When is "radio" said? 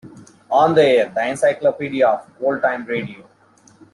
2.85-3.23